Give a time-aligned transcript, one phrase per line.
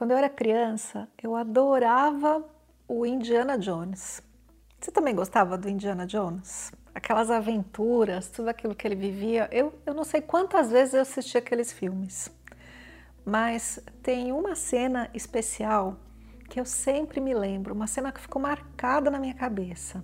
[0.00, 2.42] Quando eu era criança, eu adorava
[2.88, 4.22] o Indiana Jones.
[4.80, 6.72] Você também gostava do Indiana Jones?
[6.94, 9.46] Aquelas aventuras, tudo aquilo que ele vivia.
[9.52, 12.30] Eu, eu não sei quantas vezes eu assisti aqueles filmes,
[13.26, 15.98] mas tem uma cena especial
[16.48, 20.02] que eu sempre me lembro, uma cena que ficou marcada na minha cabeça.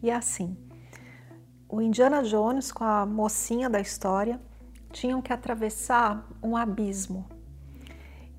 [0.00, 0.56] E é assim:
[1.68, 4.40] o Indiana Jones com a mocinha da história
[4.92, 7.31] tinham que atravessar um abismo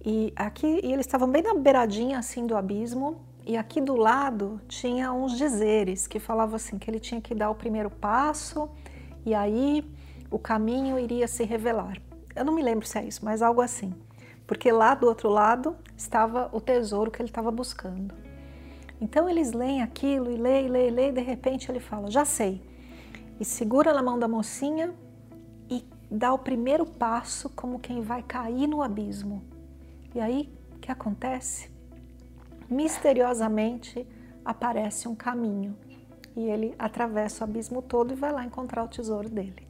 [0.05, 4.62] e aqui e eles estavam bem na beiradinha assim do abismo, e aqui do lado
[4.67, 8.70] tinha uns dizeres que falavam assim que ele tinha que dar o primeiro passo
[9.26, 9.85] e aí
[10.32, 11.98] o caminho iria se revelar.
[12.35, 13.93] Eu não me lembro se é isso, mas algo assim.
[14.48, 18.15] Porque lá do outro lado estava o tesouro que ele estava buscando.
[18.99, 22.62] Então eles leem aquilo e leem, leem, leem, e de repente ele fala: Já sei.
[23.40, 24.93] E segura na mão da mocinha
[25.70, 29.52] e dá o primeiro passo como quem vai cair no abismo.
[30.16, 31.72] E aí, o que acontece?
[32.70, 34.08] Misteriosamente
[34.46, 35.76] aparece um caminho
[36.36, 39.68] e ele atravessa o abismo todo e vai lá encontrar o tesouro dele.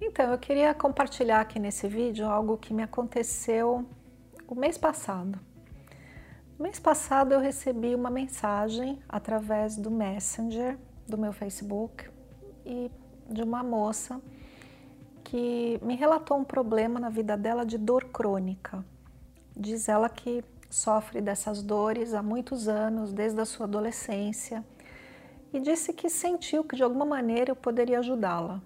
[0.00, 3.84] Então, eu queria compartilhar aqui nesse vídeo algo que me aconteceu
[4.46, 5.38] o mês passado.
[6.58, 12.08] No mês passado eu recebi uma mensagem através do Messenger do meu Facebook
[12.66, 12.90] e
[13.28, 14.20] de uma moça
[15.28, 18.82] que me relatou um problema na vida dela de dor crônica.
[19.54, 24.64] Diz ela que sofre dessas dores há muitos anos, desde a sua adolescência,
[25.52, 28.62] e disse que sentiu que de alguma maneira eu poderia ajudá-la.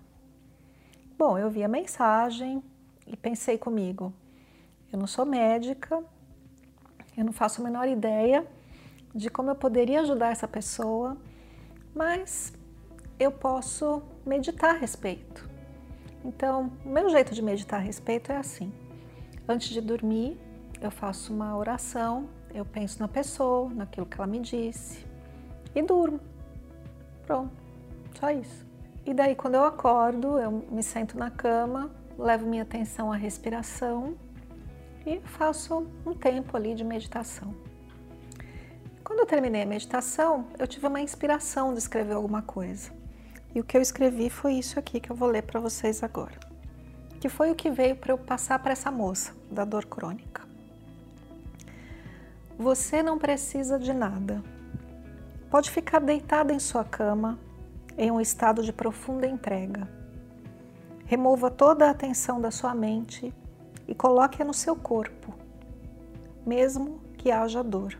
[1.18, 2.62] Bom, eu vi a mensagem
[3.08, 4.12] e pensei comigo:
[4.92, 6.00] eu não sou médica,
[7.16, 8.46] eu não faço a menor ideia
[9.12, 11.16] de como eu poderia ajudar essa pessoa,
[11.92, 12.52] mas
[13.18, 15.50] eu posso meditar a respeito.
[16.24, 18.72] Então, meu jeito de meditar a respeito é assim:
[19.48, 20.38] antes de dormir,
[20.80, 25.04] eu faço uma oração, eu penso na pessoa, naquilo que ela me disse
[25.74, 26.20] e durmo.
[27.26, 27.52] Pronto,
[28.18, 28.66] só isso.
[29.04, 34.16] E daí, quando eu acordo, eu me sento na cama, levo minha atenção à respiração
[35.04, 37.54] e faço um tempo ali de meditação.
[39.02, 42.92] Quando eu terminei a meditação, eu tive uma inspiração de escrever alguma coisa.
[43.54, 46.38] E o que eu escrevi foi isso aqui que eu vou ler para vocês agora.
[47.20, 50.42] Que foi o que veio para eu passar para essa moça da dor crônica.
[52.58, 54.42] Você não precisa de nada.
[55.50, 57.38] Pode ficar deitada em sua cama
[57.98, 59.86] em um estado de profunda entrega.
[61.04, 63.34] Remova toda a atenção da sua mente
[63.86, 65.34] e coloque-a no seu corpo,
[66.46, 67.98] mesmo que haja dor.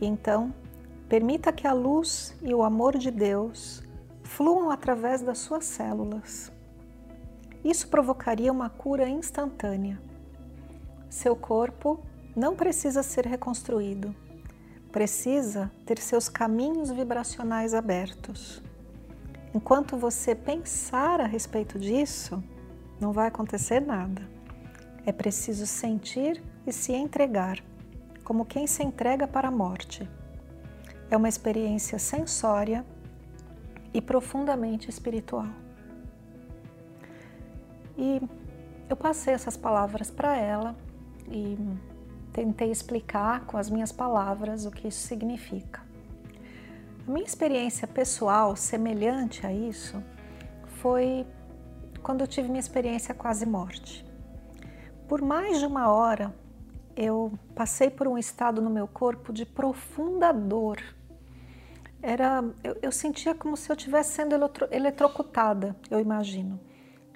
[0.00, 0.52] E então,
[1.08, 3.84] permita que a luz e o amor de Deus
[4.36, 6.50] fluam através das suas células.
[7.62, 10.00] Isso provocaria uma cura instantânea.
[11.10, 12.00] Seu corpo
[12.34, 14.14] não precisa ser reconstruído,
[14.90, 18.62] precisa ter seus caminhos vibracionais abertos.
[19.54, 22.42] Enquanto você pensar a respeito disso,
[22.98, 24.26] não vai acontecer nada.
[25.04, 27.62] É preciso sentir e se entregar,
[28.24, 30.08] como quem se entrega para a morte.
[31.10, 32.82] É uma experiência sensória
[33.92, 35.46] e profundamente espiritual.
[37.96, 38.20] E
[38.88, 40.76] eu passei essas palavras para ela
[41.28, 41.56] e
[42.32, 45.82] tentei explicar com as minhas palavras o que isso significa.
[47.06, 50.02] A minha experiência pessoal semelhante a isso
[50.80, 51.26] foi
[52.02, 54.04] quando eu tive minha experiência quase morte.
[55.08, 56.34] Por mais de uma hora
[56.96, 60.78] eu passei por um estado no meu corpo de profunda dor
[62.02, 66.60] era eu, eu sentia como se eu estivesse sendo eletro, eletrocutada, eu imagino.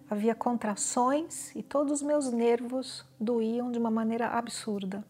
[0.09, 5.05] Havia contrações e todos os meus nervos doíam de uma maneira absurda.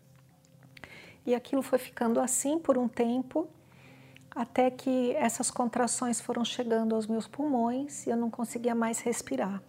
[1.27, 3.47] E aquilo foi ficando assim por um tempo,
[4.35, 9.63] até que essas contrações foram chegando aos meus pulmões e eu não conseguia mais respirar.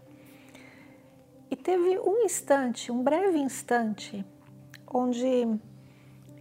[1.51, 4.25] E teve um instante, um breve instante,
[4.85, 5.59] onde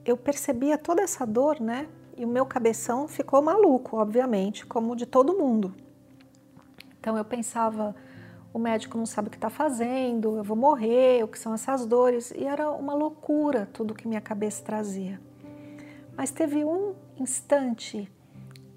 [0.04, 1.88] eu percebia toda essa dor, né?
[2.16, 5.74] E o meu cabeção ficou maluco, obviamente, como de todo mundo.
[6.98, 7.94] Então eu pensava:
[8.52, 11.84] o médico não sabe o que está fazendo, eu vou morrer, o que são essas
[11.84, 12.30] dores.
[12.30, 15.20] E era uma loucura tudo que minha cabeça trazia.
[16.16, 18.10] Mas teve um instante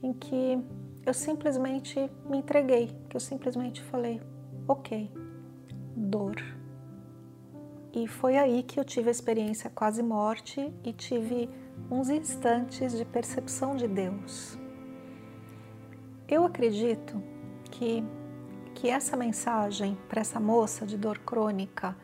[0.03, 0.61] em que
[1.05, 4.21] eu simplesmente me entreguei, que eu simplesmente falei,
[4.67, 5.09] ok,
[5.95, 6.35] dor.
[7.93, 11.49] E foi aí que eu tive a experiência quase morte e tive
[11.89, 14.57] uns instantes de percepção de Deus.
[16.27, 17.21] Eu acredito
[17.71, 18.03] que,
[18.75, 21.95] que essa mensagem para essa moça de dor crônica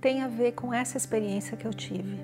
[0.00, 2.18] tem a ver com essa experiência que eu tive.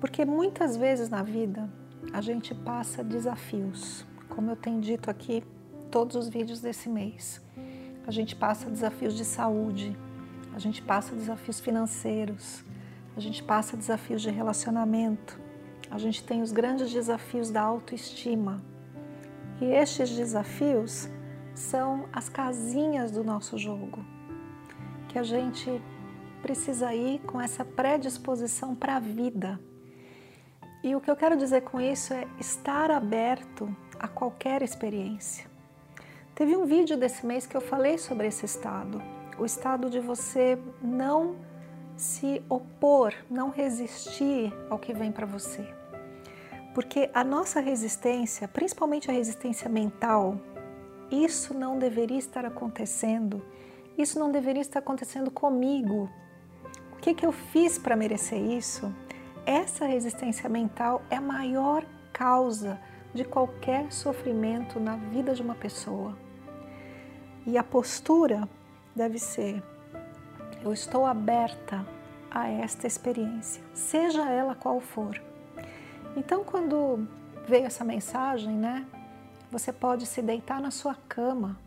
[0.00, 1.68] Porque muitas vezes na vida
[2.12, 5.42] a gente passa desafios, como eu tenho dito aqui
[5.90, 7.40] todos os vídeos desse mês.
[8.06, 9.96] A gente passa desafios de saúde,
[10.54, 12.64] a gente passa desafios financeiros,
[13.16, 15.40] a gente passa desafios de relacionamento,
[15.90, 18.62] a gente tem os grandes desafios da autoestima.
[19.60, 21.08] E estes desafios
[21.54, 24.04] são as casinhas do nosso jogo,
[25.08, 25.80] que a gente
[26.42, 29.60] precisa ir com essa predisposição para a vida.
[30.82, 35.46] E o que eu quero dizer com isso é estar aberto a qualquer experiência.
[36.34, 39.00] Teve um vídeo desse mês que eu falei sobre esse estado,
[39.38, 41.36] o estado de você não
[41.96, 45.66] se opor, não resistir ao que vem para você.
[46.74, 50.40] Porque a nossa resistência, principalmente a resistência mental,
[51.10, 53.42] isso não deveria estar acontecendo.
[53.96, 56.10] Isso não deveria estar acontecendo comigo.
[56.92, 58.92] O que, que eu fiz para merecer isso?
[59.46, 62.80] Essa resistência mental é a maior causa
[63.12, 66.18] de qualquer sofrimento na vida de uma pessoa.
[67.46, 68.48] E a postura
[68.96, 69.62] deve ser:
[70.64, 71.86] eu estou aberta
[72.30, 75.22] a esta experiência, seja ela qual for.
[76.16, 77.06] Então, quando
[77.46, 78.86] veio essa mensagem, né,
[79.50, 81.58] você pode se deitar na sua cama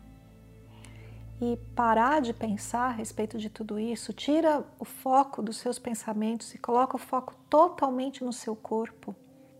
[1.40, 6.52] e parar de pensar a respeito de tudo isso, tira o foco dos seus pensamentos
[6.54, 9.14] e coloca o foco totalmente no seu corpo.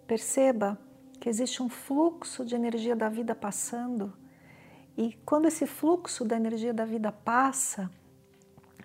[0.06, 0.76] Perceba
[1.20, 4.12] que existe um fluxo de energia da vida passando
[4.96, 7.88] e quando esse fluxo da energia da vida passa,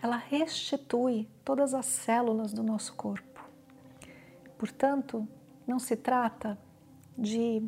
[0.04, 3.42] ela restitui todas as células do nosso corpo.
[4.58, 5.26] Portanto,
[5.66, 6.60] não se trata
[7.18, 7.66] de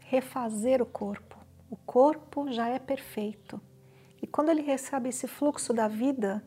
[0.00, 1.38] refazer o corpo.
[1.70, 3.60] O corpo já é perfeito.
[4.20, 6.44] E quando ele recebe esse fluxo da vida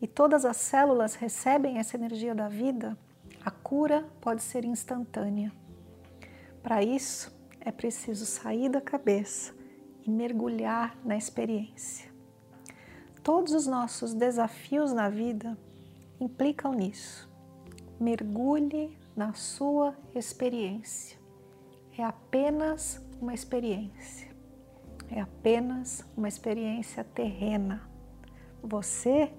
[0.00, 2.96] e todas as células recebem essa energia da vida,
[3.44, 5.52] a cura pode ser instantânea.
[6.62, 7.30] Para isso,
[7.60, 9.54] é preciso sair da cabeça
[10.02, 12.17] e mergulhar na experiência.
[13.22, 15.56] Todos os nossos desafios na vida
[16.20, 17.28] implicam nisso.
[18.00, 21.18] Mergulhe na sua experiência.
[21.96, 24.28] É apenas uma experiência.
[25.10, 27.82] É apenas uma experiência terrena.
[28.62, 29.32] Você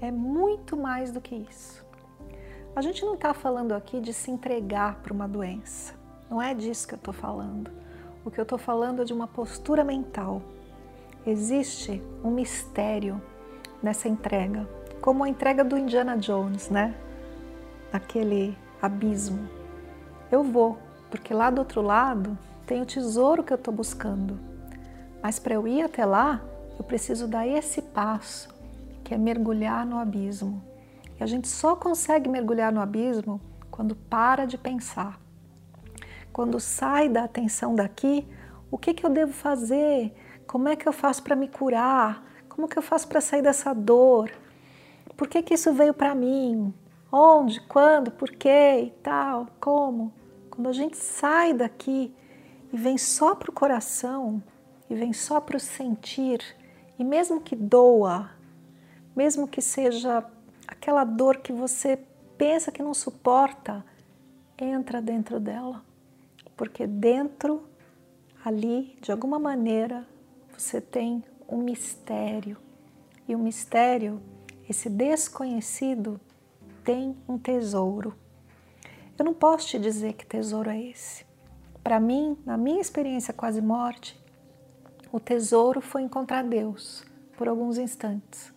[0.00, 1.84] é muito mais do que isso.
[2.76, 5.94] A gente não está falando aqui de se entregar para uma doença.
[6.28, 7.70] Não é disso que eu estou falando.
[8.24, 10.42] O que eu estou falando é de uma postura mental.
[11.26, 13.20] Existe um mistério
[13.82, 14.68] nessa entrega,
[15.00, 16.94] como a entrega do Indiana Jones, né?
[17.90, 19.48] Aquele abismo.
[20.30, 20.78] Eu vou,
[21.10, 22.36] porque lá do outro lado
[22.66, 24.38] tem o tesouro que eu estou buscando.
[25.22, 26.42] Mas para eu ir até lá,
[26.78, 28.48] eu preciso dar esse passo,
[29.02, 30.62] que é mergulhar no abismo.
[31.18, 33.40] E a gente só consegue mergulhar no abismo
[33.70, 35.18] quando para de pensar.
[36.32, 38.28] Quando sai da atenção daqui,
[38.70, 40.12] o que, que eu devo fazer?
[40.46, 42.24] Como é que eu faço para me curar?
[42.48, 44.30] Como que eu faço para sair dessa dor?
[45.16, 46.72] Por que, que isso veio para mim?
[47.16, 50.12] onde, quando, por quê e tal, como.
[50.50, 52.12] Quando a gente sai daqui
[52.72, 54.42] e vem só para o coração,
[54.90, 56.40] e vem só para o sentir,
[56.98, 58.30] e mesmo que doa,
[59.14, 60.24] mesmo que seja
[60.66, 62.00] aquela dor que você
[62.36, 63.84] pensa que não suporta,
[64.58, 65.84] entra dentro dela,
[66.56, 67.62] porque dentro,
[68.44, 70.04] ali, de alguma maneira,
[70.60, 72.56] você tem um mistério.
[73.26, 74.22] E o mistério,
[74.68, 76.20] esse desconhecido,
[76.84, 78.14] tem um tesouro.
[79.18, 81.24] Eu não posso te dizer que tesouro é esse.
[81.82, 84.20] Para mim, na minha experiência quase morte,
[85.12, 87.04] o tesouro foi encontrar Deus
[87.36, 88.52] por alguns instantes.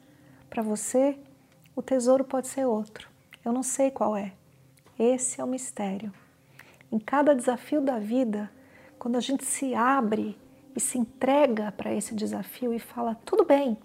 [0.50, 1.18] Para você,
[1.76, 3.10] o tesouro pode ser outro.
[3.44, 4.34] Eu não sei qual é.
[4.98, 6.12] Esse é o mistério.
[6.92, 8.50] Em cada desafio da vida,
[8.98, 10.38] quando a gente se abre
[10.78, 13.76] e se entrega para esse desafio e fala: tudo bem,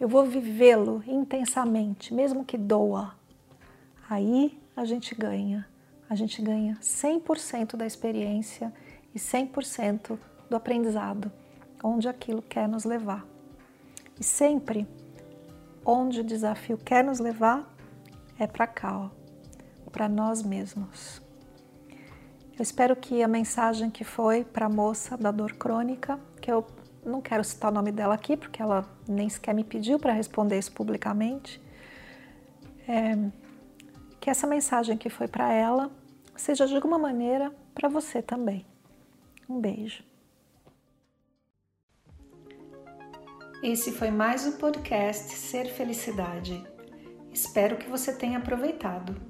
[0.00, 3.14] eu vou vivê-lo intensamente, mesmo que doa,
[4.08, 5.68] aí a gente ganha.
[6.08, 8.72] A gente ganha 100% da experiência
[9.14, 10.18] e 100%
[10.48, 11.30] do aprendizado,
[11.84, 13.24] onde aquilo quer nos levar.
[14.18, 14.88] E sempre
[15.84, 17.72] onde o desafio quer nos levar
[18.38, 19.10] é para cá,
[19.92, 21.22] para nós mesmos.
[22.60, 26.62] Eu espero que a mensagem que foi para a moça da dor crônica, que eu
[27.02, 30.58] não quero citar o nome dela aqui, porque ela nem sequer me pediu para responder
[30.58, 31.58] isso publicamente,
[32.86, 33.16] é,
[34.20, 35.90] que essa mensagem que foi para ela
[36.36, 38.66] seja de alguma maneira para você também.
[39.48, 40.04] Um beijo.
[43.62, 46.62] Esse foi mais o podcast Ser Felicidade.
[47.32, 49.29] Espero que você tenha aproveitado.